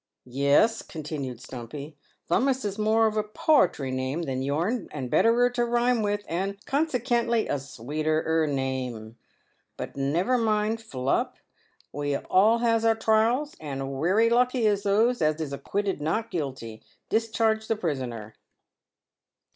"Yes," 0.25 0.81
continued 0.81 1.39
Stumpy, 1.41 1.95
"Thummus 2.27 2.65
is 2.65 2.79
more 2.79 3.05
of 3.05 3.17
a 3.17 3.23
poetry 3.23 3.91
name 3.91 4.23
than 4.23 4.41
yourn, 4.41 4.87
and 4.91 5.11
betterer 5.11 5.51
to 5.51 5.63
rhyme 5.63 6.01
with, 6.01 6.23
and, 6.27 6.57
consekently, 6.65 7.47
a 7.47 7.59
sweeterer 7.59 8.47
name. 8.47 9.15
But 9.77 9.95
never 9.95 10.39
mind, 10.39 10.79
Philup, 10.81 11.33
we 11.91 12.17
all 12.17 12.57
has 12.57 12.83
our 12.83 12.95
trials, 12.95 13.55
and 13.59 13.95
werry 13.99 14.31
lucky 14.31 14.65
is 14.65 14.81
those 14.81 15.21
as 15.21 15.39
is 15.39 15.53
acquitted 15.53 16.01
not 16.01 16.31
guilty, 16.31 16.81
discharge 17.09 17.67
the 17.67 17.75
prisoner." 17.75 18.33